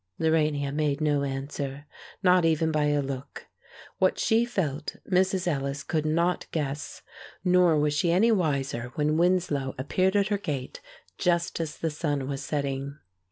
Lorania 0.17 0.71
made 0.71 0.99
no 0.99 1.21
answer, 1.21 1.85
not 2.23 2.43
even 2.43 2.71
by 2.71 2.85
a 2.85 3.03
look. 3.03 3.45
What 3.99 4.17
she 4.17 4.45
felt, 4.45 4.95
Mrs. 5.07 5.45
Ellis 5.45 5.83
could 5.83 6.07
not 6.07 6.47
guess. 6.51 7.03
Nor 7.43 7.77
was 7.77 7.93
she 7.93 8.11
any 8.11 8.31
wiser 8.31 8.91
when 8.95 9.15
Winslow 9.15 9.75
appeared 9.77 10.15
at 10.15 10.29
her 10.29 10.39
gate, 10.39 10.81
just 11.19 11.59
as 11.59 11.77
the 11.77 11.91
sun 11.91 12.27
was 12.27 12.43
setting. 12.43 12.97